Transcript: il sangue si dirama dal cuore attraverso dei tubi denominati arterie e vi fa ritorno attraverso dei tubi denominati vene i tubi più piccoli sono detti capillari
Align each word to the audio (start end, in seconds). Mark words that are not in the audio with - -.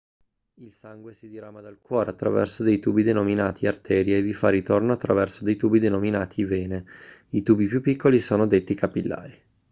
il 0.55 0.71
sangue 0.71 1.13
si 1.13 1.29
dirama 1.29 1.61
dal 1.61 1.77
cuore 1.79 2.09
attraverso 2.09 2.63
dei 2.63 2.79
tubi 2.79 3.03
denominati 3.03 3.67
arterie 3.67 4.17
e 4.17 4.23
vi 4.23 4.33
fa 4.33 4.49
ritorno 4.49 4.93
attraverso 4.93 5.43
dei 5.43 5.55
tubi 5.55 5.77
denominati 5.79 6.43
vene 6.43 6.85
i 7.29 7.43
tubi 7.43 7.67
più 7.67 7.81
piccoli 7.81 8.19
sono 8.19 8.47
detti 8.47 8.73
capillari 8.73 9.37